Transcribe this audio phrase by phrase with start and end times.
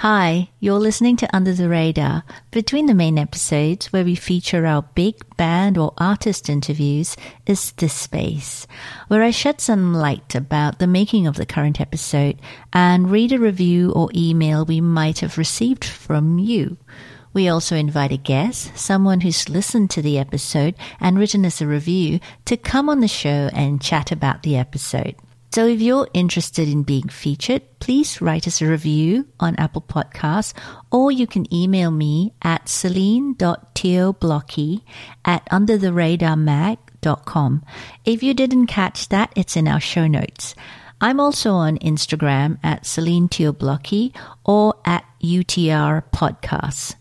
[0.00, 2.24] Hi, you're listening to Under the Radar.
[2.52, 7.92] Between the main episodes, where we feature our big band or artist interviews, is this
[7.92, 8.66] space,
[9.08, 12.40] where I shed some light about the making of the current episode
[12.72, 16.78] and read a review or email we might have received from you.
[17.34, 21.66] We also invite a guest, someone who's listened to the episode and written us a
[21.66, 25.14] review, to come on the show and chat about the episode.
[25.52, 30.54] So if you're interested in being featured, please write us a review on Apple Podcasts
[30.92, 34.82] or you can email me at celine.teoblockey
[35.24, 37.64] at undertheradarmag.com.
[38.04, 40.54] If you didn't catch that, it's in our show notes.
[41.00, 46.94] I'm also on Instagram at Celine Teoblockey or at UTR Podcasts.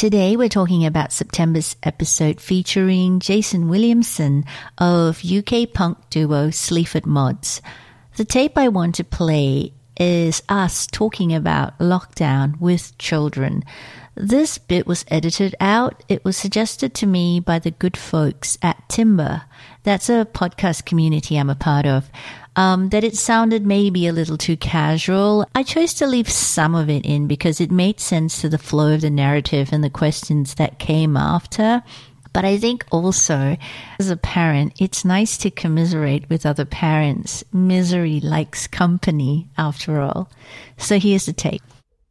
[0.00, 4.46] Today we're talking about September's episode featuring Jason Williamson
[4.78, 7.60] of UK punk duo Sleaford Mods.
[8.16, 13.62] The tape I want to play is us talking about lockdown with children.
[14.14, 16.02] This bit was edited out.
[16.08, 19.42] It was suggested to me by the good folks at Timber.
[19.82, 22.10] That's a podcast community I'm a part of
[22.56, 25.46] um, that it sounded maybe a little too casual.
[25.54, 28.94] I chose to leave some of it in because it made sense to the flow
[28.94, 31.82] of the narrative and the questions that came after.
[32.32, 33.56] But I think also,
[33.98, 37.42] as a parent, it's nice to commiserate with other parents.
[37.52, 40.30] Misery likes company, after all.
[40.76, 41.62] So here's the tape.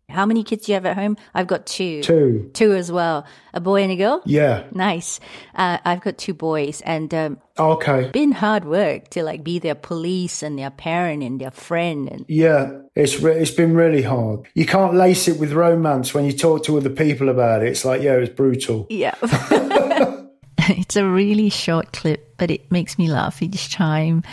[0.09, 1.17] How many kids do you have at home?
[1.33, 2.01] I've got two.
[2.03, 2.49] Two.
[2.53, 3.25] Two as well.
[3.53, 4.21] A boy and a girl?
[4.25, 4.63] Yeah.
[4.71, 5.19] Nice.
[5.55, 8.09] Uh, I've got two boys and, um, Okay.
[8.11, 12.25] been hard work to like be their police and their parent and their friend and
[12.27, 14.41] Yeah, it's re- it's been really hard.
[14.55, 17.67] You can't lace it with romance when you talk to other people about it.
[17.69, 18.87] It's like, yeah, it's brutal.
[18.89, 19.15] yeah.
[20.69, 24.23] it's a really short clip, but it makes me laugh each time.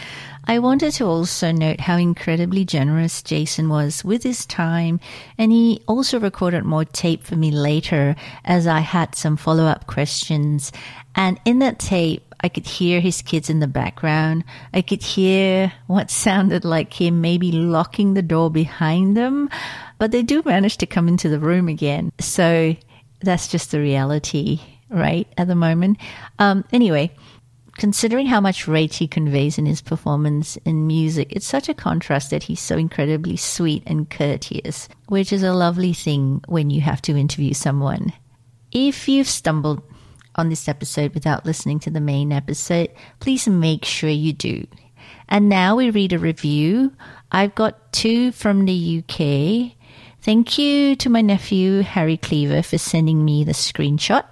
[0.49, 5.01] I wanted to also note how incredibly generous Jason was with his time,
[5.37, 9.89] and he also recorded more tape for me later as I had some follow up
[9.89, 10.71] questions.
[11.17, 14.45] And in that tape, I could hear his kids in the background.
[14.73, 19.51] I could hear what sounded like him maybe locking the door behind them,
[19.99, 22.13] but they do manage to come into the room again.
[22.21, 22.77] So
[23.21, 24.61] that's just the reality,
[24.91, 25.99] right, at the moment.
[26.39, 27.11] Um, anyway,
[27.77, 32.31] considering how much rage he conveys in his performance in music, it's such a contrast
[32.31, 37.03] that he's so incredibly sweet and courteous, which is a lovely thing when you have
[37.03, 38.13] to interview someone.
[38.73, 39.83] If you've stumbled
[40.35, 44.67] on this episode without listening to the main episode, please make sure you do.
[45.29, 46.93] And now we read a review.
[47.33, 49.77] I've got two from the UK.
[50.21, 54.25] Thank you to my nephew, Harry Cleaver, for sending me the screenshot.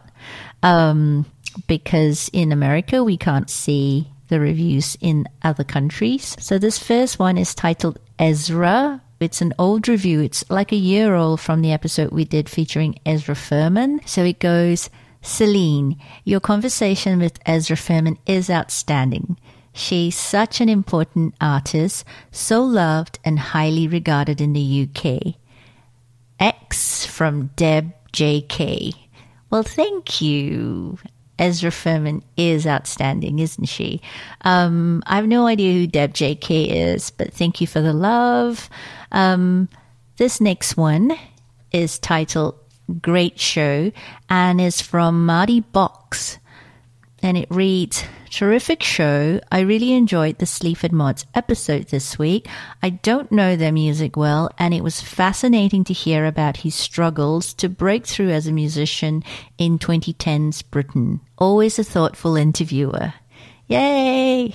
[0.62, 1.26] Um,
[1.66, 6.36] because in America, we can't see the reviews in other countries.
[6.40, 9.02] So this first one is titled Ezra.
[9.20, 10.20] It's an old review.
[10.20, 14.00] It's like a year old from the episode we did featuring Ezra Furman.
[14.06, 14.90] So it goes,
[15.22, 19.38] Celine, your conversation with Ezra Furman is outstanding.
[19.72, 25.34] She's such an important artist, so loved and highly regarded in the UK.
[26.38, 28.94] X from Deb JK.
[29.50, 30.98] Well, thank you.
[31.38, 34.00] Ezra Furman is outstanding, isn't she?
[34.42, 38.70] Um, I have no idea who Deb JK is, but thank you for the love.
[39.10, 39.68] Um,
[40.16, 41.12] this next one
[41.72, 42.54] is titled
[43.00, 43.90] Great Show
[44.28, 46.38] and is from Marty Box.
[47.22, 49.38] And it reads, Terrific show.
[49.52, 52.48] I really enjoyed the Sleaford Mods episode this week.
[52.82, 57.54] I don't know their music well, and it was fascinating to hear about his struggles
[57.54, 59.22] to break through as a musician
[59.56, 61.20] in 2010's Britain.
[61.38, 63.14] Always a thoughtful interviewer.
[63.68, 64.52] Yay!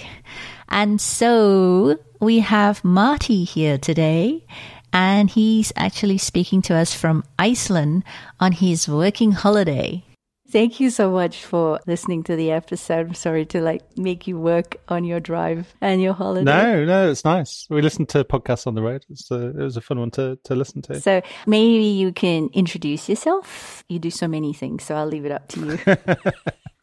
[0.68, 4.44] And so we have Marty here today,
[4.92, 8.04] and he's actually speaking to us from Iceland
[8.42, 10.04] on his working holiday.
[10.52, 13.08] Thank you so much for listening to the episode.
[13.08, 16.44] I'm sorry to like make you work on your drive and your holiday.
[16.44, 17.68] No, no, it's nice.
[17.70, 19.06] We listened to podcasts on the road.
[19.12, 21.00] It's a, it was a fun one to, to listen to.
[21.00, 23.84] So maybe you can introduce yourself.
[23.90, 25.80] You do so many things, so I'll leave it up to you.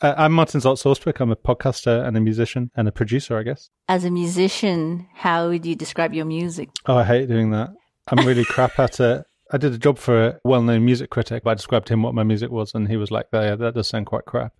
[0.00, 3.70] uh, I'm Martin Zaltz I'm a podcaster and a musician and a producer, I guess.
[3.88, 6.68] As a musician, how would you describe your music?
[6.86, 7.70] Oh, I hate doing that.
[8.06, 9.24] I'm really crap at it.
[9.52, 11.44] I did a job for a well-known music critic.
[11.44, 13.74] but I described to him what my music was, and he was like, "Yeah, that
[13.74, 14.52] does sound quite crap."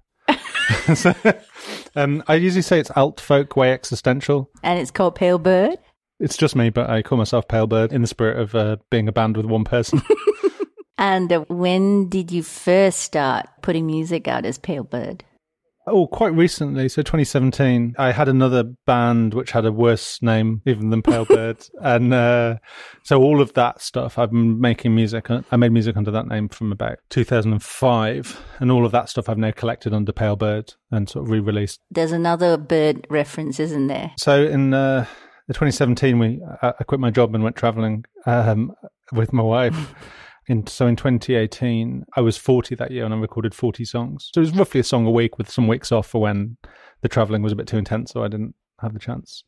[0.95, 1.15] so,
[1.97, 4.51] um, I usually say it's alt folk, way existential.
[4.63, 5.79] And it's called Pale Bird.
[6.19, 9.09] It's just me, but I call myself Pale Bird in the spirit of uh, being
[9.09, 10.03] a band with one person.
[10.99, 15.25] and uh, when did you first start putting music out as Pale Bird?
[15.89, 20.91] Oh, quite recently, so 2017, I had another band which had a worse name even
[20.91, 22.57] than Pale Bird, and uh,
[23.05, 25.31] so all of that stuff I've been making music.
[25.31, 29.39] I made music under that name from about 2005, and all of that stuff I've
[29.39, 31.81] now collected under Pale Bird and sort of re-released.
[31.91, 34.13] There's another bird reference, isn't there?
[34.19, 35.07] So in uh,
[35.47, 38.73] the 2017, we I quit my job and went traveling um,
[39.13, 39.95] with my wife.
[40.49, 44.31] In, so in 2018, I was 40 that year and I recorded 40 songs.
[44.35, 46.57] So it was roughly a song a week with some weeks off for when
[47.01, 49.45] the traveling was a bit too intense, so I didn't have the chance.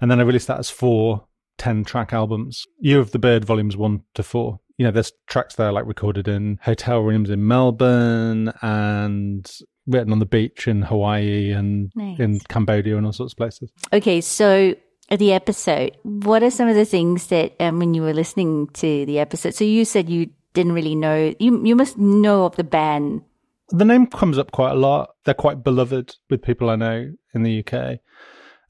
[0.00, 1.26] And then I released that as four
[1.58, 2.66] 10 track albums.
[2.78, 4.60] Year of the Bird, volumes one to four.
[4.78, 9.48] You know, there's tracks there like recorded in hotel rooms in Melbourne and
[9.86, 12.18] written on the beach in Hawaii and nice.
[12.18, 13.70] in Cambodia and all sorts of places.
[13.92, 14.74] Okay, so
[15.10, 19.04] the episode, what are some of the things that um, when you were listening to
[19.04, 19.54] the episode?
[19.54, 21.34] So you said you didn't really know.
[21.38, 23.22] You you must know of the band.
[23.70, 25.10] The name comes up quite a lot.
[25.24, 27.98] They're quite beloved with people I know in the UK.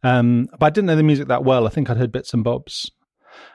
[0.03, 1.67] Um, but I didn't know the music that well.
[1.67, 2.91] I think I'd heard bits and bobs.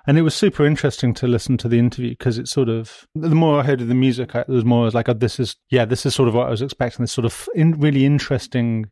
[0.08, 3.30] And it was super interesting to listen to the interview because it's sort of the
[3.30, 5.40] more I heard of the music, I, there was more I was like, oh, this
[5.40, 7.04] is yeah, this is sort of what I was expecting.
[7.04, 8.90] This sort of in, really interesting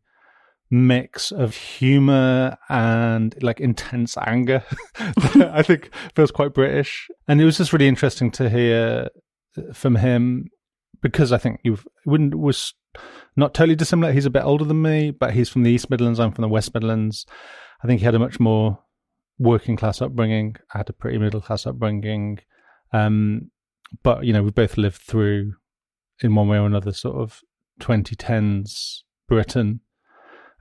[0.70, 4.64] mix of humor and like intense anger.
[4.98, 9.10] I think feels quite British, and it was just really interesting to hear
[9.74, 10.50] from him
[11.02, 12.74] because I think you wouldn't was
[13.36, 14.12] not totally dissimilar.
[14.12, 16.20] He's a bit older than me, but he's from the East Midlands.
[16.20, 17.26] I'm from the West Midlands.
[17.84, 18.80] I think he had a much more
[19.40, 20.56] working class upbringing.
[20.74, 22.40] I had a pretty middle class upbringing.
[22.92, 23.52] Um,
[24.02, 25.54] but you know, we both lived through,
[26.22, 27.42] in one way or another, sort of
[27.80, 29.82] 2010s Britain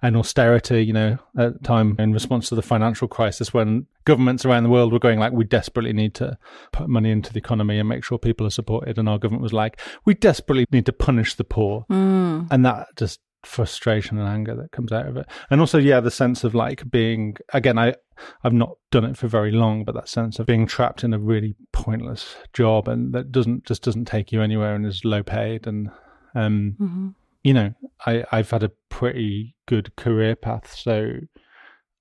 [0.02, 4.44] and austerity, you know, at the time in response to the financial crisis when governments
[4.44, 6.36] around the world were going like, we desperately need to
[6.72, 8.98] put money into the economy and make sure people are supported.
[8.98, 11.86] And our government was like, we desperately need to punish the poor.
[11.88, 12.48] Mm.
[12.50, 15.26] And that just frustration and anger that comes out of it.
[15.50, 17.94] And also, yeah, the sense of like being, again, I,
[18.42, 21.18] I've not done it for very long, but that sense of being trapped in a
[21.18, 25.68] really pointless job and that doesn't, just doesn't take you anywhere and is low paid
[25.68, 25.90] and,
[26.34, 27.08] um, mm-hmm
[27.42, 27.74] you know,
[28.06, 31.20] I, I've had a pretty good career path, so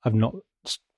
[0.04, 0.36] I've not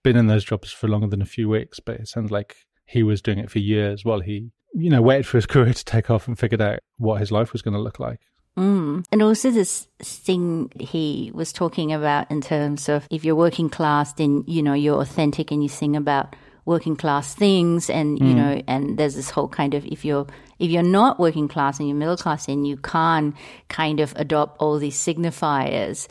[0.04, 3.04] been in those jobs for longer than a few weeks, but it sounds like he
[3.04, 6.10] was doing it for years while he, you know, waited for his career to take
[6.10, 8.20] off and figured out what his life was going to look like.
[8.58, 9.04] Mm.
[9.12, 14.14] And also this thing he was talking about in terms of if you're working class,
[14.14, 18.36] then, you know, you're authentic and you sing about working class things and you mm.
[18.36, 20.26] know and there's this whole kind of if you're
[20.60, 23.36] if you're not working class and you're middle class and you can't
[23.68, 26.08] kind of adopt all these signifiers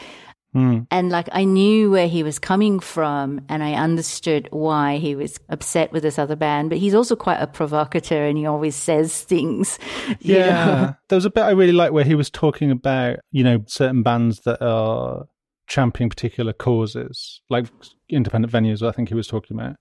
[0.55, 0.87] mm.
[0.91, 5.39] and like i knew where he was coming from and i understood why he was
[5.49, 9.23] upset with this other band but he's also quite a provocateur and he always says
[9.23, 9.79] things
[10.21, 10.95] yeah know?
[11.09, 14.03] there was a bit i really like where he was talking about you know certain
[14.03, 15.25] bands that are
[15.67, 17.67] championing particular causes like
[18.11, 19.77] independent venues i think he was talking about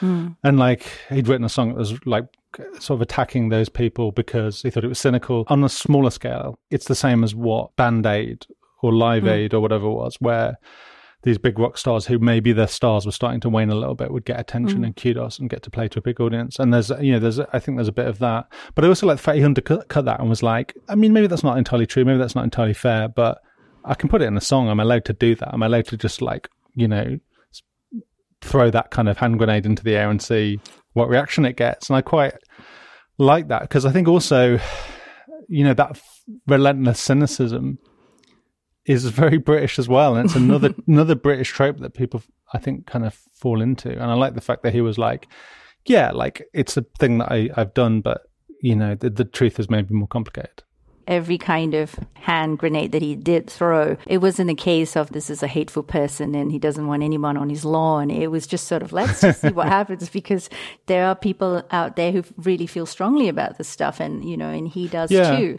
[0.00, 0.36] Mm.
[0.44, 2.26] And like he'd written a song that was like
[2.78, 5.44] sort of attacking those people because he thought it was cynical.
[5.48, 8.46] On a smaller scale, it's the same as what Band Aid
[8.82, 9.30] or Live mm.
[9.30, 10.56] Aid or whatever it was, where
[11.22, 14.12] these big rock stars who maybe their stars were starting to wane a little bit
[14.12, 14.86] would get attention mm.
[14.86, 16.58] and kudos and get to play to a big audience.
[16.58, 18.46] And there's, you know, there's, I think there's a bit of that.
[18.74, 21.26] But I also like the fact he undercut that and was like, I mean, maybe
[21.26, 22.04] that's not entirely true.
[22.04, 23.42] Maybe that's not entirely fair, but
[23.84, 24.68] I can put it in a song.
[24.68, 25.52] I'm allowed to do that.
[25.52, 27.18] I'm allowed to just like, you know,
[28.46, 30.60] throw that kind of hand grenade into the air and see
[30.92, 31.88] what reaction it gets.
[31.88, 32.34] And I quite
[33.18, 34.58] like that because I think also,
[35.48, 36.00] you know, that
[36.46, 37.78] relentless cynicism
[38.86, 42.86] is very British as well, and it's another another British trope that people I think
[42.86, 43.90] kind of fall into.
[43.90, 45.28] And I like the fact that he was like,
[45.84, 48.22] yeah, like it's a thing that I I've done, but
[48.62, 50.62] you know, the, the truth is maybe more complicated
[51.06, 53.96] every kind of hand grenade that he did throw.
[54.06, 57.36] It wasn't a case of this is a hateful person and he doesn't want anyone
[57.36, 58.10] on his lawn.
[58.10, 60.50] It was just sort of let's just see what happens because
[60.86, 64.50] there are people out there who really feel strongly about this stuff and you know
[64.50, 65.36] and he does yeah.
[65.36, 65.58] too.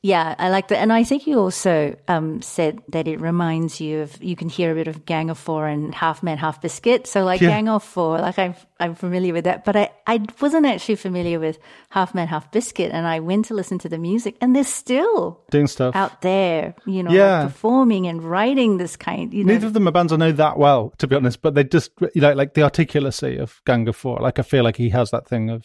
[0.00, 0.78] Yeah, I like that.
[0.78, 4.70] And I think you also um, said that it reminds you of, you can hear
[4.70, 7.06] a bit of Gang of Four and Half Man, Half Biscuit.
[7.06, 7.48] So like yeah.
[7.48, 11.40] Gang of Four, like I'm, I'm familiar with that, but I, I wasn't actually familiar
[11.40, 11.58] with
[11.90, 12.92] Half Man, Half Biscuit.
[12.92, 16.74] And I went to listen to the music and they're still doing stuff out there,
[16.86, 17.40] you know, yeah.
[17.40, 19.52] like performing and writing this kind, you know.
[19.52, 21.90] Neither of them are bands I know that well, to be honest, but they just,
[22.14, 24.18] you know, like the articulacy of Gang of Four.
[24.20, 25.64] Like I feel like he has that thing of,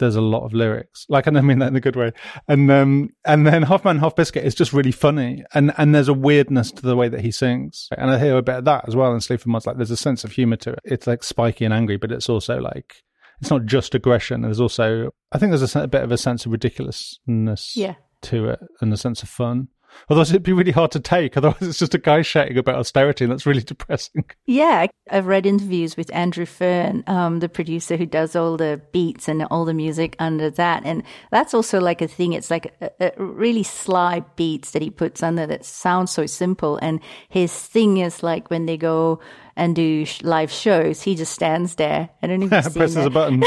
[0.00, 1.06] there's a lot of lyrics.
[1.08, 2.12] Like, and I mean that in a good way.
[2.48, 6.08] And um, and then Half Man Half Biscuit is just really funny, and and there's
[6.08, 8.88] a weirdness to the way that he sings, and I hear a bit of that
[8.88, 9.66] as well in Sleaford Mods.
[9.66, 10.80] Like, there's a sense of humor to it.
[10.84, 12.96] It's like spiky and angry, but it's also like
[13.40, 14.42] it's not just aggression.
[14.42, 17.94] There's also I think there's a, a bit of a sense of ridiculousness yeah.
[18.22, 19.68] to it, and a sense of fun.
[20.08, 21.36] Otherwise, it'd be really hard to take.
[21.36, 24.24] Otherwise, it's just a guy shouting about austerity, and that's really depressing.
[24.46, 29.28] Yeah, I've read interviews with Andrew Fearn, um, the producer who does all the beats
[29.28, 32.32] and all the music under that, and that's also like a thing.
[32.32, 36.78] It's like a, a really sly beats that he puts under that sounds so simple,
[36.82, 39.20] and his thing is like when they go
[39.56, 42.08] and do live shows, he just stands there.
[42.22, 43.42] I don't even presses a button.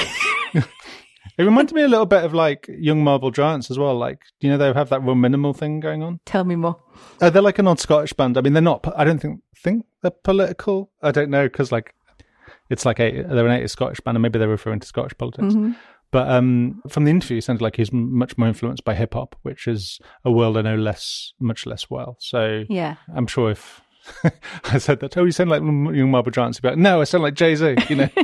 [1.37, 3.95] It reminded me a little bit of like Young Marble Giants as well.
[3.97, 6.19] Like, do you know they have that real minimal thing going on?
[6.25, 6.79] Tell me more.
[7.19, 8.37] Uh, they're like an odd Scottish band.
[8.37, 8.85] I mean, they're not.
[8.95, 10.91] I don't think think they're political.
[11.01, 11.95] I don't know because like
[12.69, 15.53] it's like a they're an 80s Scottish band, and maybe they're referring to Scottish politics.
[15.55, 15.71] Mm-hmm.
[16.11, 19.35] But um, from the interview, it sounded like he's much more influenced by hip hop,
[19.41, 22.17] which is a world I know less, much less well.
[22.19, 23.81] So yeah, I'm sure if
[24.65, 25.17] I said that.
[25.17, 26.59] Oh, you sound like young Marble Giants.
[26.59, 27.75] But no, I sound like Jay Z.
[27.89, 28.09] You know.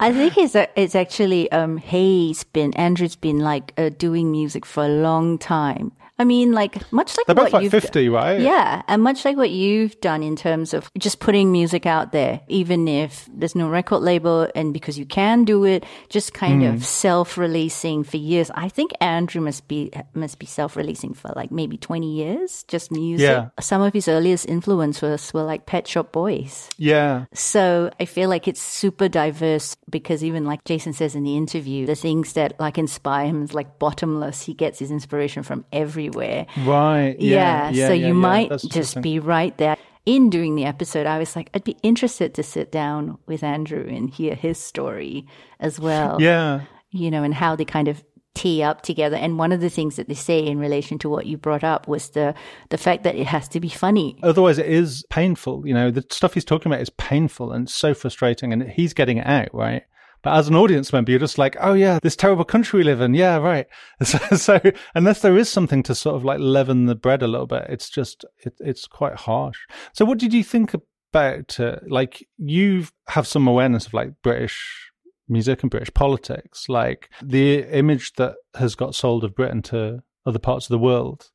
[0.00, 4.66] I think it's a, it's actually um, he's been Andrew's been like uh, doing music
[4.66, 8.38] for a long time, I mean, like much like they're both like fifty, right?
[8.38, 12.42] Yeah, and much like what you've done in terms of just putting music out there,
[12.46, 16.74] even if there's no record label, and because you can do it, just kind mm.
[16.74, 18.50] of self-releasing for years.
[18.54, 23.24] I think Andrew must be must be self-releasing for like maybe twenty years, just music.
[23.24, 23.48] Yeah.
[23.58, 26.68] Some of his earliest influences were like Pet Shop Boys.
[26.76, 27.24] Yeah.
[27.32, 31.86] So I feel like it's super diverse because even like Jason says in the interview,
[31.86, 34.42] the things that like inspire him is like bottomless.
[34.42, 36.46] He gets his inspiration from everywhere everywhere.
[36.64, 37.16] Right.
[37.18, 37.70] Yeah.
[37.70, 39.76] yeah, yeah so yeah, you might just be right there.
[40.06, 43.86] In doing the episode, I was like, I'd be interested to sit down with Andrew
[43.86, 45.26] and hear his story
[45.60, 46.20] as well.
[46.20, 46.62] Yeah.
[46.90, 48.02] You know, and how they kind of
[48.34, 49.16] tee up together.
[49.16, 51.86] And one of the things that they say in relation to what you brought up
[51.86, 52.34] was the
[52.70, 54.18] the fact that it has to be funny.
[54.22, 55.66] Otherwise, it is painful.
[55.66, 59.18] You know, the stuff he's talking about is painful and so frustrating, and he's getting
[59.18, 59.82] it out right.
[60.22, 63.00] But as an audience member, you're just like, oh yeah, this terrible country we live
[63.00, 63.14] in.
[63.14, 63.66] Yeah, right.
[64.04, 64.60] So, so
[64.94, 67.88] unless there is something to sort of like leaven the bread a little bit, it's
[67.88, 69.58] just, it, it's quite harsh.
[69.92, 74.90] So what did you think about, uh, like you have some awareness of like British
[75.28, 80.38] music and British politics, like the image that has got sold of Britain to other
[80.38, 81.30] parts of the world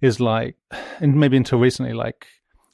[0.00, 0.56] is like,
[1.00, 2.26] and maybe until recently, like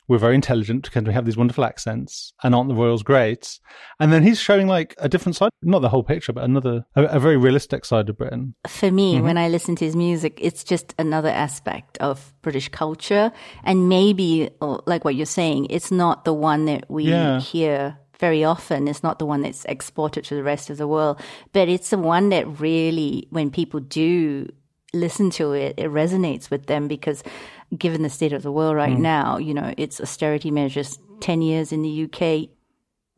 [0.09, 2.33] we're very intelligent because we have these wonderful accents?
[2.43, 3.59] And aren't the royals great?
[4.01, 7.05] And then he's showing like a different side not the whole picture but another a,
[7.05, 8.55] a very realistic side of britain.
[8.67, 9.25] For me mm-hmm.
[9.25, 13.33] when i listen to his music it's just another aspect of british culture.
[13.65, 17.41] And maybe like what you're saying it's not the one that we yeah.
[17.41, 18.89] hear very often.
[18.89, 21.21] It's not the one that's exported to the rest of the world.
[21.53, 24.49] But it's the one that really when people do
[24.93, 27.23] listen to it, it resonates with them because
[27.77, 29.01] given the state of the world right mm.
[29.01, 32.51] now, you know, it's austerity measures 10 years in the UK.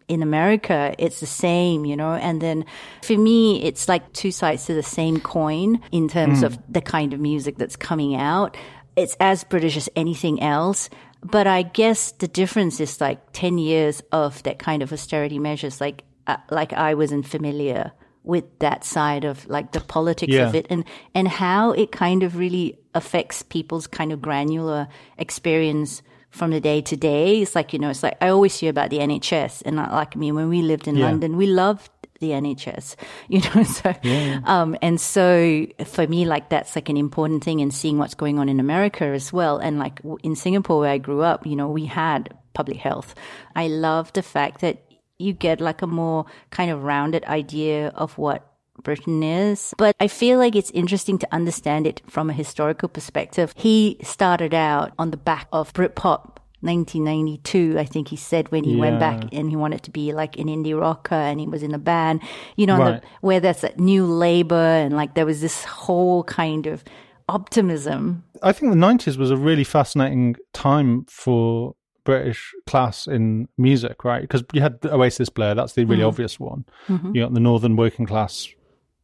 [0.08, 2.64] In America, it's the same, you know, and then
[3.02, 6.44] for me, it's like two sides to the same coin in terms mm.
[6.44, 8.56] of the kind of music that's coming out.
[8.94, 10.88] It's as British as anything else.
[11.22, 15.80] But I guess the difference is like 10 years of that kind of austerity measures,
[15.80, 17.90] like, uh, like I wasn't familiar
[18.22, 20.48] with that side of like the politics yeah.
[20.48, 20.84] of it and
[21.14, 24.88] and how it kind of really affects people's kind of granular
[25.18, 27.42] experience from the day to day.
[27.42, 30.18] It's like you know, it's like I always hear about the NHS, and like I
[30.18, 31.06] mean, when we lived in yeah.
[31.06, 32.96] London, we loved the NHS,
[33.28, 33.62] you know.
[33.64, 34.40] So, yeah.
[34.44, 38.38] um, and so for me, like that's like an important thing in seeing what's going
[38.38, 39.58] on in America as well.
[39.58, 43.14] And like in Singapore, where I grew up, you know, we had public health.
[43.54, 44.82] I love the fact that
[45.18, 49.74] you get like a more kind of rounded idea of what Britain is.
[49.78, 53.52] But I feel like it's interesting to understand it from a historical perspective.
[53.56, 58.74] He started out on the back of Britpop 1992, I think he said when he
[58.74, 58.80] yeah.
[58.80, 61.74] went back and he wanted to be like an indie rocker and he was in
[61.74, 62.22] a band,
[62.56, 63.02] you know, right.
[63.02, 66.82] the, where there's a new labor and like there was this whole kind of
[67.28, 68.24] optimism.
[68.42, 74.22] I think the 90s was a really fascinating time for British class in music, right?
[74.22, 76.08] Because you had Oasis Blur, that's the really mm-hmm.
[76.08, 76.64] obvious one.
[76.88, 77.14] Mm-hmm.
[77.14, 78.48] You got the northern working class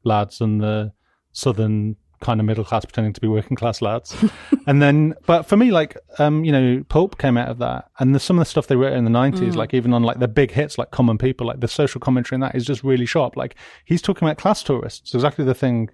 [0.04, 0.92] lads and the
[1.32, 4.16] southern kind of middle class pretending to be working class lads.
[4.66, 7.90] and then, but for me, like, um, you know, Pulp came out of that.
[7.99, 9.56] And the, some of the stuff they wrote in the 90s, mm.
[9.56, 12.40] like even on like the big hits, like Common People, like the social commentary in
[12.40, 13.37] that is just really sharp.
[13.37, 15.90] Like he's talking about class tourists, exactly the thing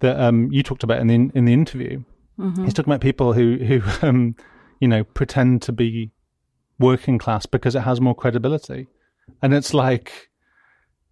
[0.00, 2.02] that um, you talked about in the, in the interview.
[2.38, 2.64] Mm-hmm.
[2.64, 4.36] He's talking about people who, who um,
[4.78, 6.12] you know, pretend to be
[6.78, 8.86] working class because it has more credibility.
[9.42, 10.29] And it's like,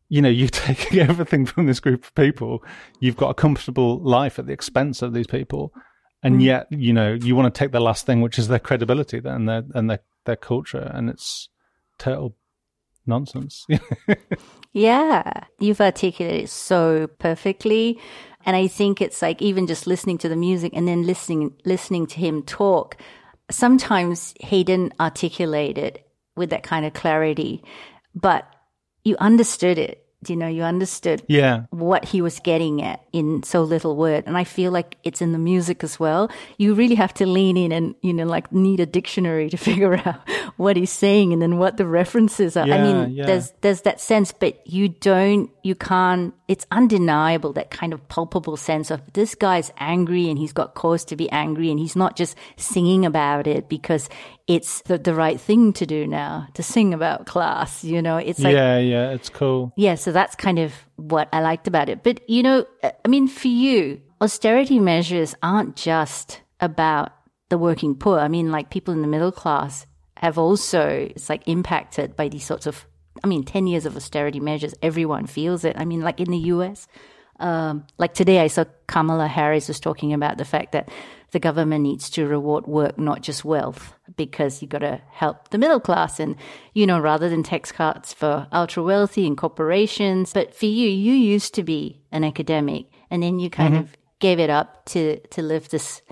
[0.09, 2.63] you know, you're taking everything from this group of people.
[3.01, 5.73] You've got a comfortable life at the expense of these people.
[6.23, 6.45] And mm.
[6.45, 9.49] yet, you know, you want to take the last thing, which is their credibility and
[9.49, 10.91] their, and their, their culture.
[10.93, 11.49] And it's
[11.99, 12.37] total
[13.07, 13.67] nonsense.
[14.73, 15.45] yeah.
[15.61, 18.01] You've articulated it so perfectly.
[18.45, 22.07] And I think it's like even just listening to the music and then listening, listening
[22.09, 22.97] to him talk.
[23.51, 27.63] Sometimes he didn't articulate it with that kind of clarity,
[28.15, 28.47] but
[29.09, 31.63] you understood it you know, you understood yeah.
[31.71, 34.25] what he was getting at in so little word.
[34.27, 36.29] And I feel like it's in the music as well.
[36.57, 39.97] You really have to lean in and, you know, like need a dictionary to figure
[40.05, 42.67] out what he's saying and then what the references are.
[42.67, 43.27] Yeah, I mean, yeah.
[43.27, 48.57] there's, there's that sense, but you don't, you can't, it's undeniable that kind of palpable
[48.57, 52.17] sense of this guy's angry and he's got cause to be angry and he's not
[52.17, 54.09] just singing about it because
[54.49, 57.85] it's the, the right thing to do now to sing about class.
[57.85, 59.73] You know, it's like, yeah, yeah, it's cool.
[59.77, 62.03] yeah, so that's kind of what I liked about it.
[62.03, 67.13] But, you know, uh, I mean, for you, austerity measures aren't just about
[67.51, 68.19] the working poor.
[68.19, 69.87] I mean, like people in the middle class
[70.17, 72.87] have also, it's like impacted by these sorts of,
[73.23, 74.75] I mean, 10 years of austerity measures.
[74.83, 75.77] Everyone feels it.
[75.79, 76.89] I mean, like in the US,
[77.39, 80.89] um, like today I saw Kamala Harris was talking about the fact that
[81.31, 85.59] the government needs to reward work, not just wealth, because you got to help the
[85.59, 86.19] middle class.
[86.19, 86.37] And,
[86.73, 90.33] you know, rather than tax cuts for ultra wealthy and corporations.
[90.33, 94.39] But for you, you used to be an academic and then you kind of gave
[94.39, 96.03] it up to, to live this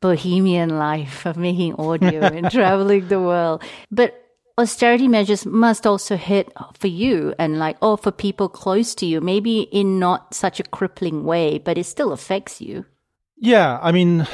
[0.00, 3.62] bohemian life of making audio and traveling the world.
[3.90, 4.21] But
[4.58, 9.20] austerity measures must also hit for you and like, or for people close to you,
[9.20, 12.84] maybe in not such a crippling way, but it still affects you.
[13.36, 14.26] Yeah, I mean,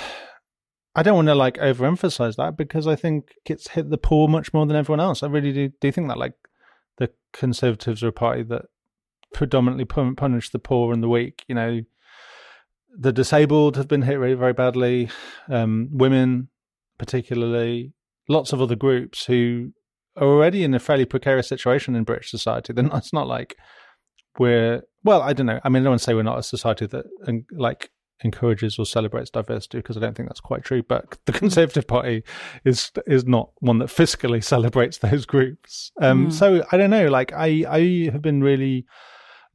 [0.95, 4.53] I don't want to like overemphasize that because I think it's hit the poor much
[4.53, 5.23] more than everyone else.
[5.23, 6.35] I really do, do think that like
[6.99, 8.67] the Conservatives are a party that
[9.33, 11.45] predominantly punish the poor and the weak.
[11.49, 11.81] You know,
[12.99, 15.11] the disabled have been hit very, very badly.
[15.49, 16.49] Um, women,
[16.99, 17.93] particularly,
[18.29, 19.73] lots of other groups who
[20.21, 22.73] are already in a fairly precarious situation in British society.
[22.73, 23.57] Then it's not like
[24.39, 25.23] we're well.
[25.23, 25.61] I don't know.
[25.65, 27.07] I mean, I don't want to say we're not a society that
[27.53, 27.91] like
[28.25, 30.83] encourages or celebrates diversity because I don't think that's quite true.
[30.83, 32.23] But the Conservative Party
[32.65, 35.93] is is not one that fiscally celebrates those groups.
[36.01, 36.33] Um, mm.
[36.33, 37.09] So I don't know.
[37.09, 38.87] Like I I have been really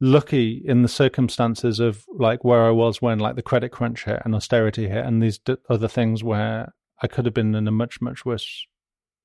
[0.00, 4.20] lucky in the circumstances of like where I was when like the credit crunch hit
[4.24, 7.72] and austerity hit and these d- other things where I could have been in a
[7.72, 8.66] much much worse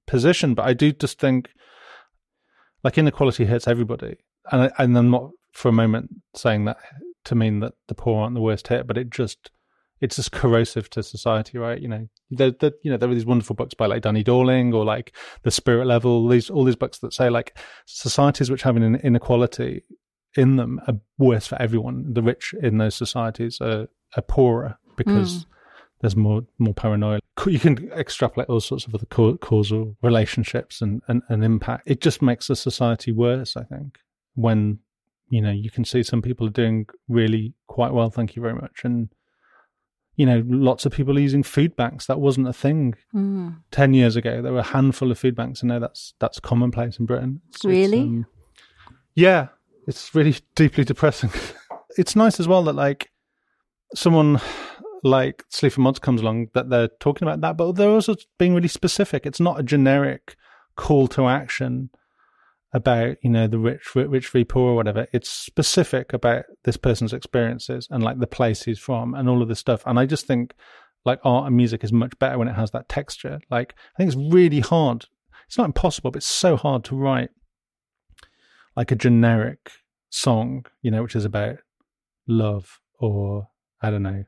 [0.10, 0.54] position.
[0.54, 1.50] But I do just think
[2.84, 4.18] like inequality hurts everybody,
[4.52, 6.78] and I, and I'm not for a moment saying that
[7.26, 9.52] to mean that the poor aren't the worst hit, but it just
[10.02, 11.82] it's just corrosive to society, right?
[11.82, 14.74] You know, there, there, you know, there are these wonderful books by like Danny Dorling
[14.74, 16.28] or like The Spirit Level.
[16.28, 19.84] These all these books that say like societies which have an inequality
[20.36, 22.14] in them are worse for everyone.
[22.14, 25.46] The rich in those societies are, are poorer because mm.
[26.02, 27.20] There's more more paranoia.
[27.46, 31.84] You can extrapolate all sorts of other causal relationships and, and, and impact.
[31.86, 33.98] It just makes the society worse, I think,
[34.36, 34.80] when
[35.30, 38.10] you know you can see some people are doing really quite well.
[38.10, 39.10] Thank you very much, and
[40.20, 42.08] you know, lots of people using food banks.
[42.08, 43.56] That wasn't a thing mm.
[43.72, 44.42] ten years ago.
[44.42, 47.42] There were a handful of food banks, and now that's that's commonplace in Britain.
[47.50, 48.00] It's, really?
[48.00, 48.26] It's, um,
[49.16, 49.48] yeah,
[49.88, 51.32] it's really deeply depressing.
[51.98, 53.12] it's nice as well that like
[53.96, 54.42] someone
[55.04, 58.68] like Sleaford Mods comes along that they're talking about that, but they're also being really
[58.68, 59.26] specific.
[59.26, 60.36] It's not a generic
[60.76, 61.90] call to action
[62.72, 65.08] about you know the rich rich v poor or whatever.
[65.12, 69.48] It's specific about this person's experiences and like the place he's from and all of
[69.48, 69.84] this stuff.
[69.86, 70.54] And i just think
[71.06, 73.40] like art and music is much better when it has that texture.
[73.50, 75.06] Like i think it's really hard.
[75.48, 77.32] It's not impossible but it's so hard to write
[78.76, 79.72] like a generic
[80.10, 81.58] song you know which is about
[82.28, 83.48] love or
[83.82, 84.24] i don't know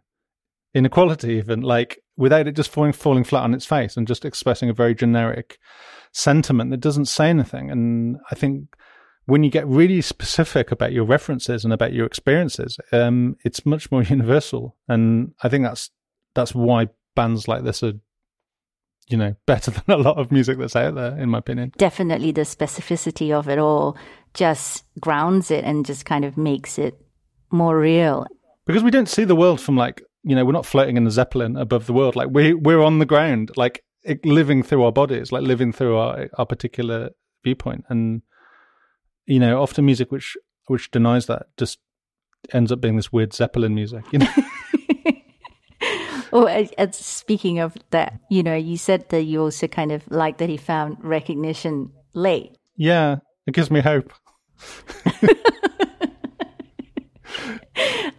[0.73, 4.69] inequality even like without it just falling falling flat on its face and just expressing
[4.69, 5.57] a very generic
[6.12, 7.71] sentiment that doesn't say anything.
[7.71, 8.75] And I think
[9.25, 13.91] when you get really specific about your references and about your experiences, um, it's much
[13.91, 14.75] more universal.
[14.88, 15.89] And I think that's
[16.34, 17.93] that's why bands like this are,
[19.07, 21.71] you know, better than a lot of music that's out there, in my opinion.
[21.77, 23.97] Definitely, the specificity of it all
[24.34, 26.99] just grounds it and just kind of makes it
[27.51, 28.25] more real.
[28.65, 31.12] Because we don't see the world from like you know we're not floating in a
[31.12, 33.84] zeppelin above the world like we we're on the ground like
[34.23, 37.12] living through our bodies, like living through our our particular
[37.43, 38.21] viewpoint, and
[39.25, 41.79] you know, often music which which denies that just
[42.53, 44.31] ends up being this weird Zeppelin music, you know.
[46.31, 50.10] Well, uh, uh, speaking of that, you know, you said that you also kind of
[50.10, 52.57] like that he found recognition late.
[52.77, 54.13] Yeah, it gives me hope.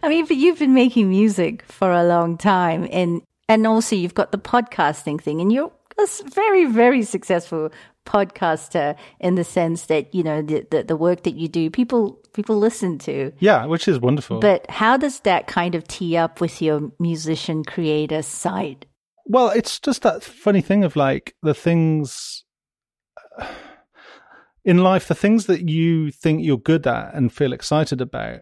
[0.03, 4.13] I mean, but you've been making music for a long time, and and also you've
[4.13, 7.71] got the podcasting thing, and you're a very, very successful
[8.05, 12.19] podcaster in the sense that you know the, the, the work that you do people
[12.33, 13.31] people listen to.
[13.39, 14.41] Yeah which is wonderful.
[14.41, 18.87] But how does that kind of tee up with your musician creator side?
[19.25, 22.43] Well it's just that funny thing of like the things
[24.65, 28.41] in life the things that you think you're good at and feel excited about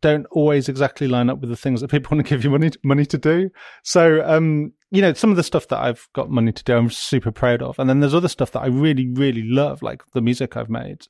[0.00, 2.70] don't always exactly line up with the things that people want to give you money
[2.82, 3.50] money to do.
[3.82, 6.90] So, um, you know, some of the stuff that I've got money to do, I'm
[6.90, 10.20] super proud of, and then there's other stuff that I really, really love, like the
[10.20, 11.06] music I've made,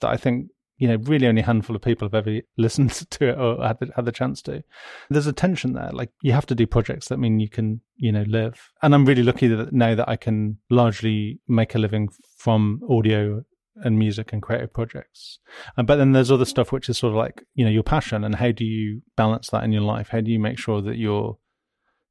[0.00, 3.28] that I think you know really only a handful of people have ever listened to
[3.28, 4.62] it or had the, had the chance to.
[5.10, 5.90] There's a tension there.
[5.92, 9.04] Like you have to do projects that mean you can you know live, and I'm
[9.04, 13.44] really lucky that now that I can largely make a living from audio
[13.76, 15.38] and music and creative projects.
[15.76, 18.24] Uh, but then there's other stuff which is sort of like, you know, your passion
[18.24, 20.08] and how do you balance that in your life?
[20.08, 21.38] How do you make sure that you're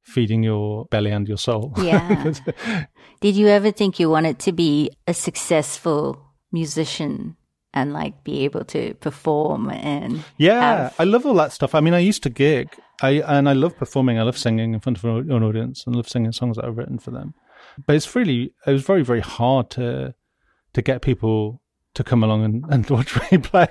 [0.02, 1.72] feeding your belly and your soul?
[1.78, 2.32] Yeah.
[3.20, 6.20] Did you ever think you wanted to be a successful
[6.50, 7.36] musician?
[7.74, 10.94] And like be able to perform and yeah, have...
[10.98, 11.74] I love all that stuff.
[11.74, 12.68] I mean, I used to gig,
[13.00, 14.18] I and I love performing.
[14.18, 16.98] I love singing in front of an audience, and love singing songs that I've written
[16.98, 17.32] for them.
[17.86, 20.14] But it's really, it was very, very hard to
[20.74, 21.62] to get people
[21.94, 23.68] to come along and, and watch me play.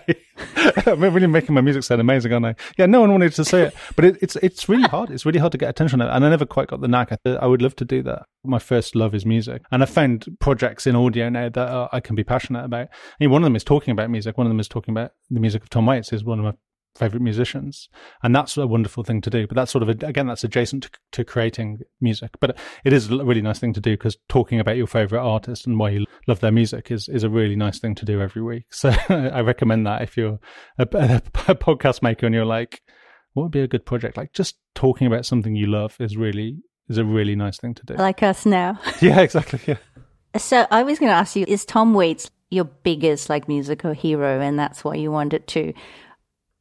[0.86, 2.56] I'm really making my music sound amazing, aren't I?
[2.78, 5.10] Yeah, no one wanted to say it, but it, it's it's really hard.
[5.10, 7.12] It's really hard to get attention, and I never quite got the knack.
[7.12, 8.24] I, I would love to do that.
[8.44, 12.00] My first love is music, and I found projects in audio now that uh, I
[12.00, 12.90] can be passionate about.
[13.20, 14.38] And one of them is talking about music.
[14.38, 16.14] One of them is talking about the music of Tom Waits.
[16.14, 16.54] Is one of my
[16.96, 17.90] favorite musicians.
[18.24, 19.48] And that's a wonderful thing to do.
[19.48, 22.32] But that's sort of a, again that's adjacent to, to, creating music.
[22.40, 25.68] But it is a really nice thing to do because talking about your favorite artist
[25.68, 28.42] and why you love their music is is a really nice thing to do every
[28.42, 28.66] week.
[28.82, 30.40] So i recommend that if you're
[30.80, 32.82] a, a, a podcast maker and you're like
[33.34, 34.18] what would be a good project?
[34.18, 36.58] Like just talking about something you love is really
[36.90, 37.94] is a really nice thing to do.
[37.94, 38.80] Like us now.
[39.02, 39.78] Yeah exactly yeah.
[40.38, 44.40] So i was going to ask you is tom waits your biggest like musical hero?
[44.40, 45.74] And that's why you wanted to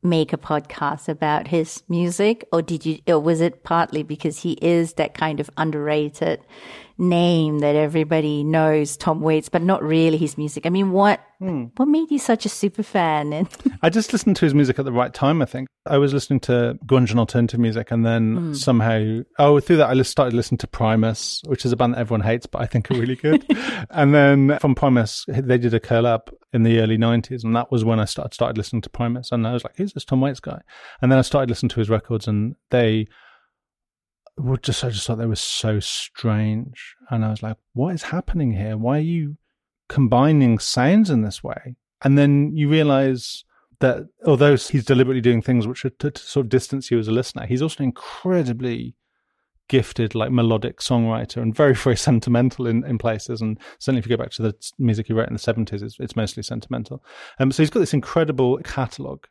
[0.02, 4.52] make a podcast about his music or did you or was it partly because he
[4.62, 6.40] is that kind of underrated
[7.00, 10.66] name that everybody knows Tom Waits, but not really his music.
[10.66, 11.70] I mean, what mm.
[11.76, 13.32] what made you such a super fan?
[13.32, 13.48] And
[13.82, 15.42] I just listened to his music at the right time.
[15.42, 18.56] I think I was listening to grunge and alternative music, and then mm.
[18.56, 22.26] somehow, oh, through that, I started listening to Primus, which is a band that everyone
[22.26, 23.44] hates, but I think are really good.
[23.90, 27.84] and then from Primus, they did a collab in the early '90s, and that was
[27.84, 30.40] when I started started listening to Primus, and I was like, who's this Tom Waits
[30.40, 30.60] guy?
[31.00, 33.08] And then I started listening to his records, and they
[34.42, 38.04] well, just I just thought they were so strange, and I was like, "What is
[38.04, 38.76] happening here?
[38.76, 39.36] Why are you
[39.88, 43.44] combining sounds in this way?" And then you realize
[43.80, 47.08] that although he's deliberately doing things which are to, to sort of distance you as
[47.08, 48.94] a listener, he's also incredibly
[49.68, 53.40] gifted, like melodic songwriter, and very very sentimental in, in places.
[53.40, 55.98] And certainly, if you go back to the music he wrote in the seventies, it's,
[56.00, 57.02] it's mostly sentimental.
[57.38, 59.24] Um, so he's got this incredible catalog.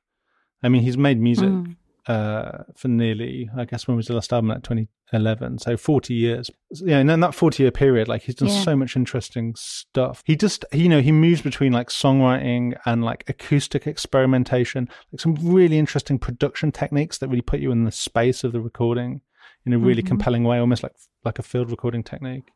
[0.61, 1.49] I mean, he's made music.
[1.49, 1.75] Mm
[2.07, 4.49] uh, for nearly, I guess, when was the last album?
[4.49, 5.59] Like 2011.
[5.59, 6.49] So 40 years.
[6.71, 8.61] Yeah, and in that 40 year period, like he's done yeah.
[8.61, 10.23] so much interesting stuff.
[10.25, 15.35] He just, you know, he moves between like songwriting and like acoustic experimentation, like some
[15.41, 19.21] really interesting production techniques that really put you in the space of the recording
[19.65, 20.07] in a really mm-hmm.
[20.07, 22.51] compelling way, almost like like a field recording technique.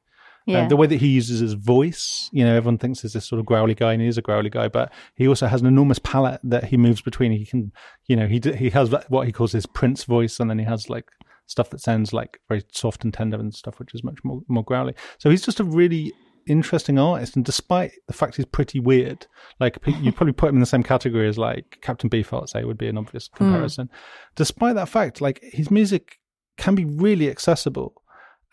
[0.46, 0.68] Yeah.
[0.68, 3.46] the way that he uses his voice, you know, everyone thinks he's this sort of
[3.46, 6.42] growly guy, and he is a growly guy, but he also has an enormous palette
[6.44, 7.32] that he moves between.
[7.32, 7.72] He can,
[8.08, 10.90] you know, he he has what he calls his Prince voice, and then he has
[10.90, 11.06] like
[11.46, 14.64] stuff that sounds like very soft and tender and stuff, which is much more more
[14.64, 14.96] growly.
[15.18, 16.12] So he's just a really
[16.48, 19.28] interesting artist, and despite the fact he's pretty weird,
[19.60, 22.78] like you probably put him in the same category as like Captain Beefheart, say, would
[22.78, 23.38] be an obvious hmm.
[23.38, 23.88] comparison.
[23.88, 23.92] Mm.
[24.36, 26.20] Despite that fact, like his music
[26.58, 28.02] can be really accessible,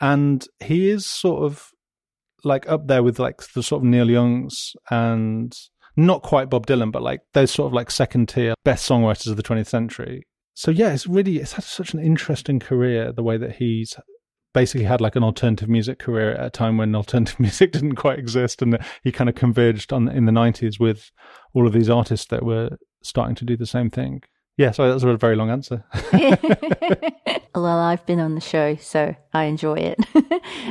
[0.00, 1.72] and he is sort of
[2.44, 5.52] like up there with like the sort of Neil Youngs and
[5.96, 9.36] not quite Bob Dylan, but like those sort of like second tier best songwriters of
[9.36, 10.26] the 20th century.
[10.54, 13.96] So yeah, it's really it's had such an interesting career the way that he's
[14.52, 18.18] basically had like an alternative music career at a time when alternative music didn't quite
[18.18, 21.10] exist and he kind of converged on in the 90s with
[21.54, 22.70] all of these artists that were
[23.02, 24.22] starting to do the same thing.
[24.56, 25.84] Yeah, sorry, that was a very long answer.
[27.54, 29.98] well, I've been on the show, so I enjoy it.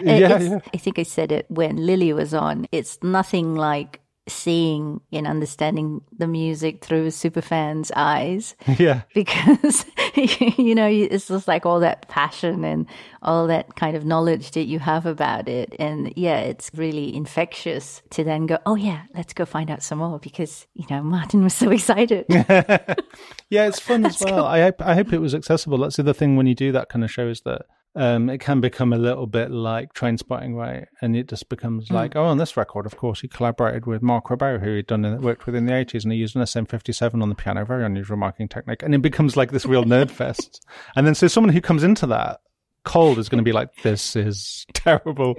[0.04, 0.60] yeah, yeah.
[0.74, 2.68] I think I said it when Lily was on.
[2.72, 8.56] It's nothing like seeing and understanding the music through a super fan's eyes.
[8.80, 9.02] Yeah.
[9.14, 12.86] Because, you know, it's just like all that passion and
[13.22, 15.76] all that kind of knowledge that you have about it.
[15.80, 19.98] And yeah, it's really infectious to then go, oh, yeah, let's go find out some
[19.98, 22.26] more because, you know, Martin was so excited.
[22.30, 24.36] yeah, it's fun as well.
[24.36, 24.46] Cool.
[24.46, 25.80] I, hope, I hope it was accessible.
[25.80, 27.64] That's the other thing when you do that kind of show is that
[27.96, 30.88] um, it can become a little bit like train spotting, right?
[31.02, 31.94] And it just becomes mm.
[31.94, 35.06] like, oh, on this record, of course, he collaborated with Marc Ribot, who he'd done
[35.06, 37.84] in, worked with in the 80s, and he used an SM57 on the piano, very
[37.84, 38.84] unusual marking technique.
[38.84, 40.66] And it becomes like this real nerd fest.
[40.96, 42.42] And then so someone who comes into that
[42.84, 45.36] cold is going to be like, this is terrible.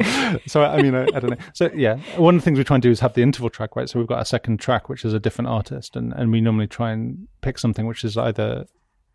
[0.47, 1.45] so, I mean, I, I, don't know.
[1.55, 3.77] So, yeah, one of the things we try and do is have the interval track,
[3.77, 3.89] right?
[3.89, 6.67] So we've got a second track, which is a different artist, and, and we normally
[6.67, 8.67] try and pick something which is either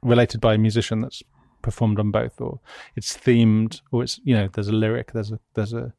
[0.01, 1.23] related by a musician that's
[1.65, 2.59] performed on both, or
[2.95, 5.91] it's themed, or it's you know there's a lyric, there's a there's a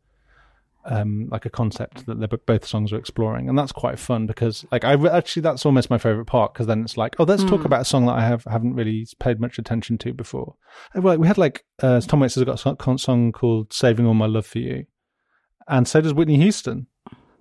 [0.86, 4.84] um, like a concept that both songs are exploring, and that's quite fun because like
[4.84, 7.48] I actually that's almost my favorite part because then it's like oh let's mm.
[7.48, 7.66] talk hmm.
[7.66, 10.54] about a song that I have haven't really paid much attention to before.
[10.94, 14.26] Like we had like uh, Tom Waits has got a song called "Saving All My
[14.26, 14.86] Love for You,"
[15.68, 16.86] and so does Whitney Houston.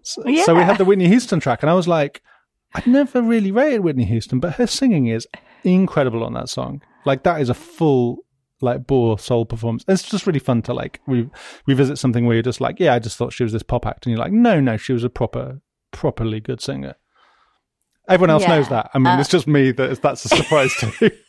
[0.01, 0.43] So, yeah.
[0.43, 2.21] so we had the Whitney Houston track, and I was like,
[2.75, 5.27] I've never really rated Whitney Houston, but her singing is
[5.63, 6.81] incredible on that song.
[7.05, 8.19] Like that is a full
[8.61, 9.85] like bore soul performance.
[9.87, 11.29] It's just really fun to like re-
[11.67, 14.05] revisit something where you're just like, yeah, I just thought she was this pop act,
[14.05, 16.95] and you're like, no, no, she was a proper, properly good singer.
[18.07, 18.49] Everyone else yeah.
[18.55, 18.91] knows that.
[18.93, 21.11] I mean, uh, it's just me that that's a surprise to you.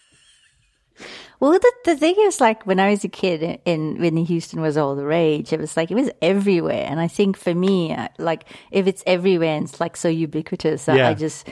[1.38, 4.78] Well, the, the thing is, like, when I was a kid and Whitney Houston was
[4.78, 6.86] all the rage, it was like, it was everywhere.
[6.88, 10.88] And I think for me, uh, like, if it's everywhere and it's like so ubiquitous,
[10.88, 11.08] yeah.
[11.08, 11.46] I just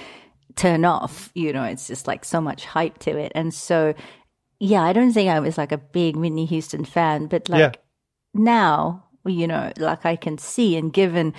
[0.56, 3.32] turn off, you know, it's just like so much hype to it.
[3.34, 3.94] And so
[4.60, 7.72] yeah, I don't think I was like a big Whitney Houston fan, but like yeah.
[8.32, 11.34] now, you know, like I can see and given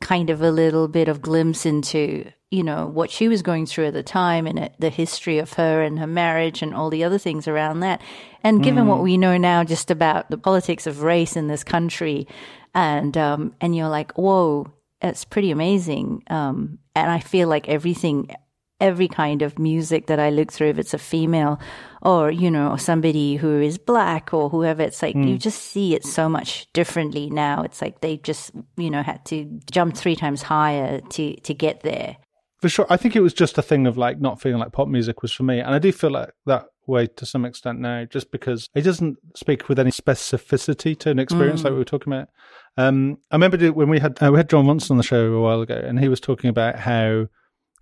[0.00, 3.86] kind of a little bit of glimpse into, you know, what she was going through
[3.86, 7.18] at the time and the history of her and her marriage and all the other
[7.18, 8.00] things around that.
[8.42, 8.88] And given mm.
[8.88, 12.26] what we know now just about the politics of race in this country
[12.74, 16.22] and, um, and you're like, whoa, it's pretty amazing.
[16.28, 18.34] Um, and I feel like everything
[18.80, 21.58] every kind of music that I look through, if it's a female
[22.02, 25.28] or, you know, somebody who is black or whoever, it's like mm.
[25.28, 27.62] you just see it so much differently now.
[27.62, 31.80] It's like they just, you know, had to jump three times higher to, to get
[31.80, 32.16] there.
[32.60, 32.86] For sure.
[32.88, 35.32] I think it was just a thing of like not feeling like pop music was
[35.32, 35.60] for me.
[35.60, 39.18] And I do feel like that way to some extent now, just because it doesn't
[39.34, 41.64] speak with any specificity to an experience mm.
[41.64, 42.28] like we were talking about.
[42.76, 45.40] Um, I remember when we had uh, we had Jon Ronson on the show a
[45.40, 47.26] while ago, and he was talking about how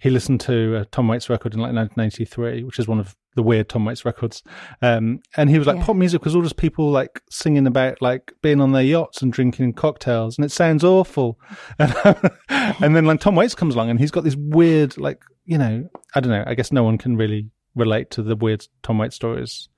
[0.00, 3.42] he listened to a Tom Waits record in like 1993, which is one of the
[3.42, 4.42] weird Tom Waits records.
[4.82, 5.84] Um, and he was like, yeah.
[5.84, 9.32] pop music was all just people like singing about like being on their yachts and
[9.32, 11.38] drinking cocktails, and it sounds awful.
[11.78, 15.58] And, and then like Tom Waits comes along, and he's got this weird like you
[15.58, 16.44] know I don't know.
[16.46, 19.68] I guess no one can really relate to the weird Tom Waits stories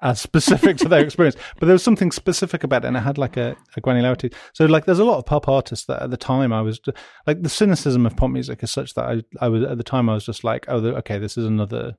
[0.00, 1.36] as specific to their experience.
[1.58, 4.32] But there was something specific about it, and it had like a, a granularity.
[4.52, 6.80] So, like, there's a lot of pop artists that at the time I was
[7.26, 10.08] like, the cynicism of pop music is such that I, I was at the time
[10.08, 11.96] I was just like, oh, okay, this is another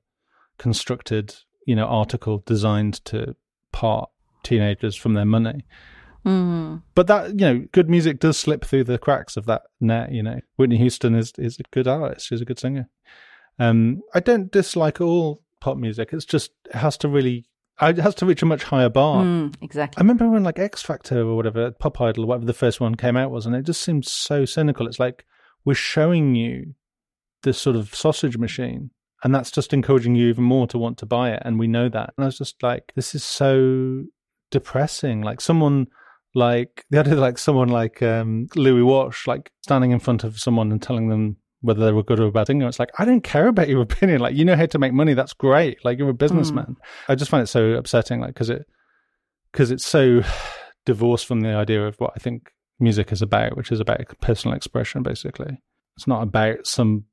[0.58, 1.34] constructed,
[1.66, 3.34] you know, article designed to
[3.72, 4.10] part
[4.42, 5.64] teenagers from their money.
[6.24, 6.82] Mm.
[6.94, 10.12] But that, you know, good music does slip through the cracks of that net.
[10.12, 12.26] You know, Whitney Houston is is a good artist.
[12.26, 12.88] She's a good singer.
[13.58, 16.10] Um, I don't dislike all pop music.
[16.12, 17.44] It's just it has to really
[17.80, 19.24] it has to reach a much higher bar.
[19.24, 20.00] Mm, exactly.
[20.00, 23.16] I remember when like X Factor or whatever, Pop Idol whatever the first one came
[23.16, 24.86] out was, and it just seemed so cynical.
[24.86, 25.24] It's like
[25.64, 26.74] we're showing you
[27.42, 28.90] this sort of sausage machine,
[29.22, 31.42] and that's just encouraging you even more to want to buy it.
[31.44, 32.14] And we know that.
[32.16, 34.04] And I was just like, this is so
[34.50, 35.22] depressing.
[35.22, 35.86] Like someone
[36.34, 40.72] like the other like someone like um, Louis Walsh, like standing in front of someone
[40.72, 42.62] and telling them whether they were good or bad thing.
[42.62, 44.20] It's like, I don't care about your opinion.
[44.20, 45.14] Like, you know how to make money.
[45.14, 45.84] That's great.
[45.84, 46.66] Like, you're a businessman.
[46.66, 46.76] Mm.
[47.08, 48.66] I just find it so upsetting, like, because it,
[49.52, 50.22] because it's so
[50.86, 54.56] divorced from the idea of what I think music is about, which is about personal
[54.56, 55.58] expression, basically.
[55.96, 57.04] It's not about some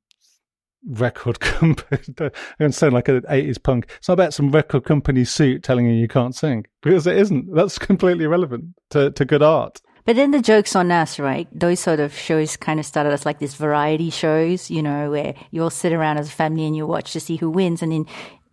[0.86, 2.00] record company.
[2.20, 3.90] I'm going to sound like an 80s punk.
[3.98, 7.52] It's not about some record company suit telling you you can't sing because it isn't.
[7.54, 9.80] That's completely irrelevant to, to good art.
[10.06, 11.48] But then the joke's on us, right?
[11.52, 15.34] Those sort of shows kind of started as like these variety shows, you know, where
[15.50, 17.82] you all sit around as a family and you watch to see who wins.
[17.82, 18.06] And then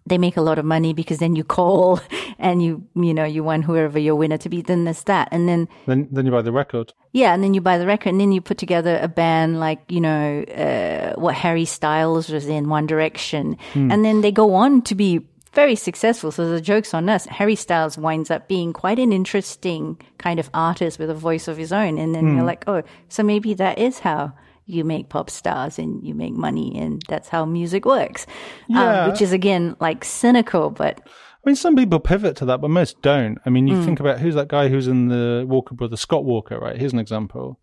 [0.07, 2.01] they make a lot of money because then you call
[2.39, 4.63] and you, you know, you want whoever your winner to be.
[4.63, 5.29] Then there's that.
[5.31, 6.91] And then, then, then you buy the record.
[7.11, 7.35] Yeah.
[7.35, 10.01] And then you buy the record and then you put together a band like, you
[10.01, 13.57] know, uh, what Harry Styles was in One Direction.
[13.73, 13.91] Hmm.
[13.91, 16.31] And then they go on to be very successful.
[16.31, 17.25] So the joke's on us.
[17.27, 21.57] Harry Styles winds up being quite an interesting kind of artist with a voice of
[21.57, 21.97] his own.
[21.97, 22.31] And then mm.
[22.31, 22.47] you're hmm.
[22.47, 24.33] like, oh, so maybe that is how
[24.65, 28.25] you make pop stars and you make money and that's how music works.
[28.69, 29.03] Um, yeah.
[29.03, 32.69] Um, which is again like cynical, but I mean, some people pivot to that, but
[32.69, 33.37] most don't.
[33.45, 33.83] I mean, you mm.
[33.83, 36.77] think about who's that guy who's in the Walker Brothers, Scott Walker, right?
[36.77, 37.59] Here's an example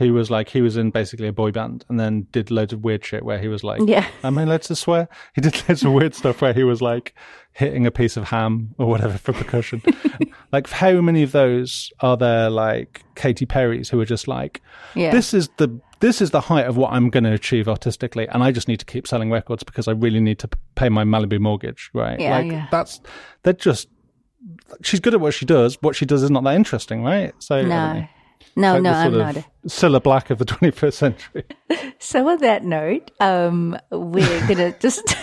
[0.00, 2.82] who was like he was in basically a boy band and then did loads of
[2.82, 4.06] weird shit where he was like Yeah.
[4.24, 7.14] am i allowed to swear he did loads of weird stuff where he was like
[7.52, 9.82] hitting a piece of ham or whatever for percussion
[10.52, 14.60] like how many of those are there like katy perry's who are just like
[14.94, 15.12] Yeah.
[15.12, 15.68] this is the
[16.00, 18.78] this is the height of what i'm going to achieve artistically and i just need
[18.80, 22.38] to keep selling records because i really need to pay my malibu mortgage right Yeah,
[22.38, 22.66] like yeah.
[22.70, 23.00] that's
[23.42, 23.88] they're just
[24.82, 27.62] she's good at what she does what she does is not that interesting right so
[27.62, 28.06] no.
[28.56, 29.36] No, Like no, I'm not.
[29.66, 31.44] Cilla Black of the 21st century.
[31.98, 35.14] So on that note, um, we're gonna just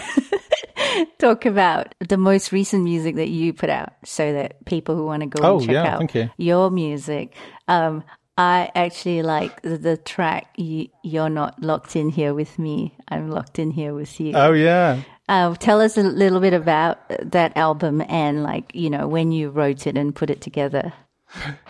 [1.17, 5.21] talk about the most recent music that you put out, so that people who want
[5.23, 6.29] to go Oh, and check yeah, out you.
[6.37, 7.33] your music.
[7.67, 8.03] Um,
[8.37, 13.31] I actually like the, the track you, "You're Not Locked In Here with Me." I'm
[13.31, 14.33] locked in here with you.
[14.35, 15.01] Oh yeah.
[15.29, 16.99] Uh, tell us a little bit about
[17.31, 20.93] that album and, like, you know, when you wrote it and put it together.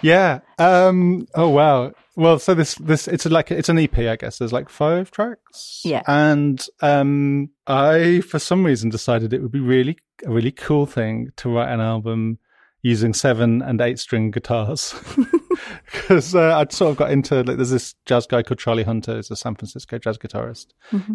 [0.02, 0.40] Yeah.
[0.58, 1.92] Um oh wow.
[2.16, 4.38] Well, so this this it's like it's an EP, I guess.
[4.38, 5.82] There's like five tracks.
[5.84, 6.02] Yeah.
[6.08, 11.30] And um I for some reason decided it would be really a really cool thing
[11.38, 12.40] to write an album
[12.82, 14.96] using seven and eight string guitars.
[15.92, 19.16] Because uh, I'd sort of got into like there's this jazz guy called Charlie Hunter,
[19.16, 20.68] who's a San Francisco jazz guitarist.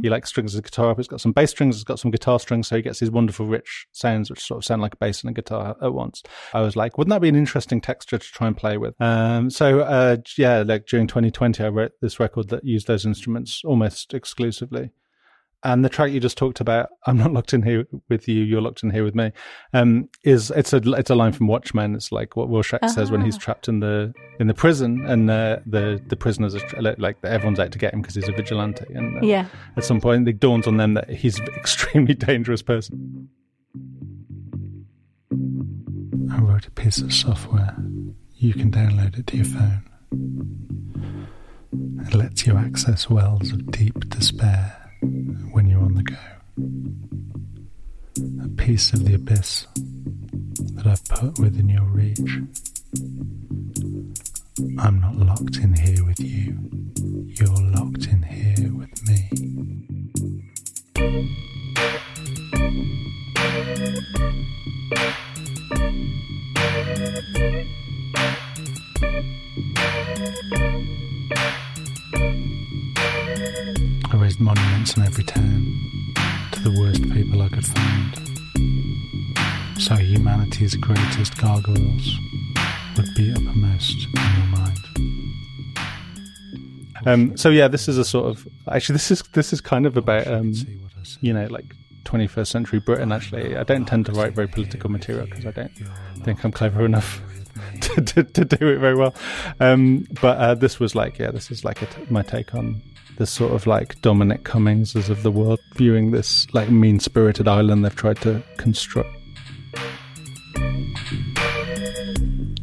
[0.03, 0.97] He like strings his guitar up.
[0.97, 3.47] He's got some bass strings, he's got some guitar strings, so he gets these wonderful
[3.47, 6.23] rich sounds which sort of sound like a bass and a guitar at once.
[6.53, 8.95] I was like, wouldn't that be an interesting texture to try and play with?
[9.01, 13.63] Um, so uh, yeah, like during 2020, I wrote this record that used those instruments
[13.65, 14.91] almost exclusively.
[15.65, 18.61] And the track you just talked about, "I'm not locked in here with you, you're
[18.61, 19.31] locked in here with me,"
[19.73, 21.95] um, is it's a it's a line from Watchmen.
[21.95, 25.59] It's like what Rorschach says when he's trapped in the in the prison, and uh,
[25.65, 26.63] the the prisoners are
[26.99, 28.87] like everyone's out to get him because he's a vigilante.
[28.93, 29.47] And uh, Yeah.
[29.77, 33.29] at some point, it dawns on them that he's an extremely dangerous person.
[36.31, 37.77] I wrote a piece of software.
[38.35, 39.83] You can download it to your phone.
[42.07, 46.17] It lets you access wells of deep despair when you're on the go.
[48.45, 49.67] A piece of the abyss
[50.75, 52.39] that I've put within your reach.
[54.79, 56.59] I'm not locked in here with you.
[57.27, 58.12] You're locked in
[74.97, 76.13] monuments in every town
[76.53, 78.19] to the worst people I could find.
[79.81, 82.17] So humanity's greatest gargoyles
[82.97, 84.79] would be uppermost in your mind.
[87.05, 89.97] Um, so yeah, this is a sort of actually this is this is kind of
[89.97, 91.19] about um, See what I see.
[91.23, 91.75] you know like
[92.05, 93.11] 21st century Britain.
[93.13, 95.73] Actually, I don't tend to write very political material because I don't
[96.23, 97.21] think I'm clever enough
[97.81, 99.15] to, to, to do it very well.
[99.59, 102.83] Um, but uh, this was like yeah, this is like a t- my take on
[103.17, 107.85] this sort of like Dominic Cummings of the world viewing this like mean spirited island
[107.85, 109.09] they've tried to construct.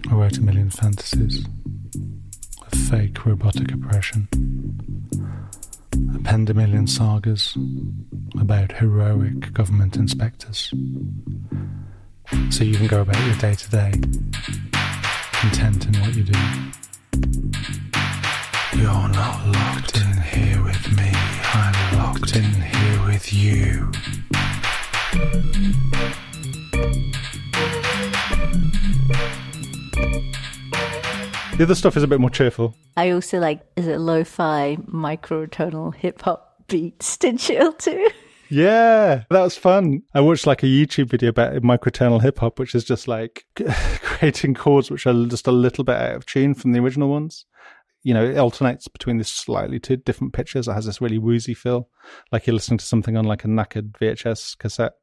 [0.09, 1.45] I wrote a million fantasies
[2.61, 4.27] of fake robotic oppression.
[6.13, 7.55] I penned a million sagas
[8.39, 10.73] about heroic government inspectors.
[12.49, 13.91] So you can go about your day to day,
[15.33, 16.39] content in what you do.
[18.77, 20.08] You're not locked in
[23.29, 23.91] with you.
[31.57, 32.73] The other stuff is a bit more cheerful.
[32.95, 38.11] I also like, is it lo fi microtonal hip hop beats to chill to?
[38.49, 40.03] Yeah, that was fun.
[40.13, 43.45] I watched like a YouTube video about microtonal hip hop, which is just like
[44.01, 47.45] creating chords which are just a little bit out of tune from the original ones.
[48.03, 50.67] You know, it alternates between this slightly two different pitches.
[50.67, 51.89] It has this really woozy feel,
[52.31, 54.93] like you're listening to something on like a knackered VHS cassette.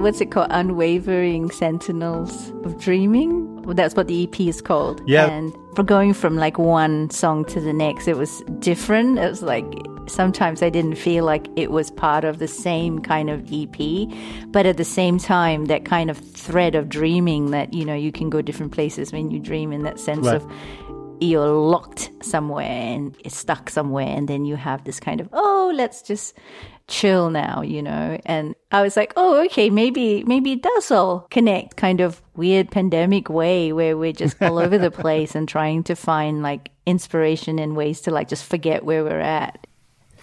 [0.00, 0.48] What's it called?
[0.50, 3.62] Unwavering Sentinels of Dreaming?
[3.62, 5.02] Well, that's what the EP is called.
[5.06, 5.26] Yeah.
[5.26, 9.18] And for going from like one song to the next, it was different.
[9.18, 9.66] It was like
[10.06, 14.08] sometimes I didn't feel like it was part of the same kind of EP,
[14.48, 18.10] but at the same time, that kind of thread of dreaming that, you know, you
[18.10, 20.36] can go different places when you dream in that sense Right.
[20.36, 20.50] of
[21.22, 26.00] you're locked somewhere and stuck somewhere and then you have this kind of oh let's
[26.00, 26.34] just
[26.90, 28.20] chill now, you know?
[28.26, 32.70] And I was like, oh, okay, maybe, maybe it does all connect kind of weird
[32.70, 37.58] pandemic way where we're just all over the place and trying to find like inspiration
[37.58, 39.66] and ways to like just forget where we're at.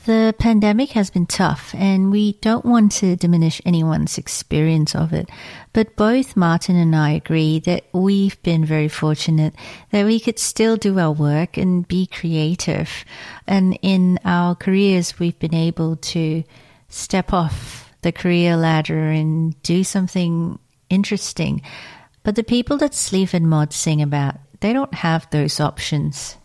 [0.07, 5.29] The pandemic has been tough, and we don't want to diminish anyone's experience of it.
[5.73, 9.53] But both Martin and I agree that we've been very fortunate
[9.91, 13.03] that we could still do our work and be creative.
[13.47, 16.45] And in our careers, we've been able to
[16.87, 20.57] step off the career ladder and do something
[20.89, 21.61] interesting.
[22.23, 26.37] But the people that Sleaford Mods sing about, they don't have those options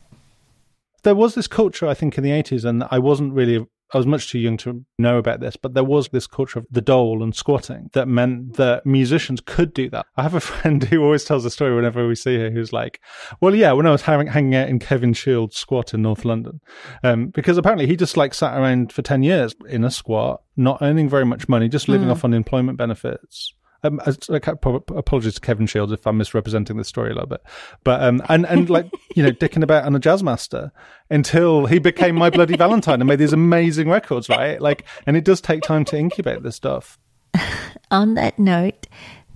[1.02, 4.06] there was this culture, I think, in the 80s, and I wasn't really I was
[4.06, 7.22] much too young to know about this, but there was this culture of the dole
[7.22, 10.06] and squatting that meant that musicians could do that.
[10.16, 13.00] I have a friend who always tells a story whenever we see her who's like,
[13.40, 16.60] well, yeah, when I was hanging, hanging out in Kevin Shields' squat in North London,
[17.02, 20.80] um, because apparently he just like sat around for 10 years in a squat, not
[20.80, 22.12] earning very much money, just living mm.
[22.12, 23.52] off unemployment benefits.
[23.84, 27.42] Um, apologies to Kevin Shields if I'm misrepresenting the story a little bit,
[27.82, 30.72] but um, and and like you know, dicking about on a jazz master
[31.10, 34.60] until he became my bloody Valentine and made these amazing records, right?
[34.60, 36.98] Like, and it does take time to incubate this stuff.
[37.90, 38.86] on that note,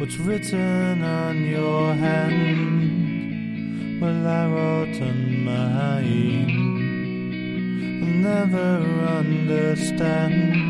[0.00, 4.00] What's written on your hand?
[4.00, 6.48] Well, I wrote on mine.
[8.02, 8.82] I'll never
[9.20, 10.67] understand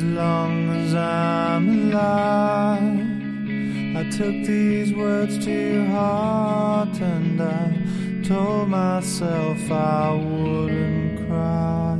[0.00, 3.06] as long as I'm alive.
[3.98, 11.98] I took these words to heart and I told myself I wouldn't cry.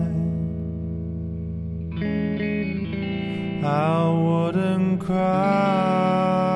[3.69, 6.50] I wouldn't cry.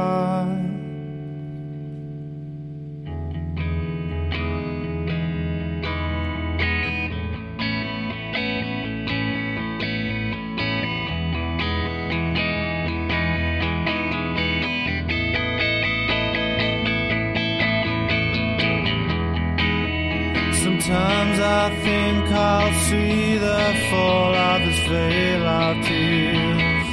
[21.44, 26.88] I think I'll see the fall of this veil of tears.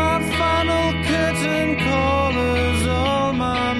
[0.00, 3.74] My final curtain call is all my